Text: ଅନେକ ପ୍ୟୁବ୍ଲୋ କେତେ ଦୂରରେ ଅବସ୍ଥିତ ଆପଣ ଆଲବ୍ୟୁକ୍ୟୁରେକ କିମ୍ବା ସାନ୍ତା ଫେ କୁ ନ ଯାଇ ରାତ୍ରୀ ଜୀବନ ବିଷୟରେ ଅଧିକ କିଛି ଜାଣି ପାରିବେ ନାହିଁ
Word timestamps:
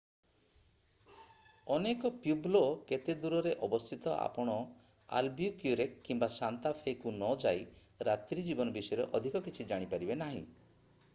ଅନେକ 1.73 2.09
ପ୍ୟୁବ୍ଲୋ 2.21 2.61
କେତେ 2.91 3.15
ଦୂରରେ 3.25 3.51
ଅବସ୍ଥିତ 3.67 4.15
ଆପଣ 4.23 4.55
ଆଲବ୍ୟୁକ୍ୟୁରେକ 5.19 6.01
କିମ୍ବା 6.09 6.29
ସାନ୍ତା 6.37 6.71
ଫେ 6.79 6.93
କୁ 7.03 7.13
ନ 7.19 7.29
ଯାଇ 7.45 7.63
ରାତ୍ରୀ 8.09 8.47
ଜୀବନ 8.49 8.73
ବିଷୟରେ 8.79 9.05
ଅଧିକ 9.21 9.43
କିଛି 9.49 9.67
ଜାଣି 9.73 9.91
ପାରିବେ 9.95 10.17
ନାହିଁ 10.23 10.43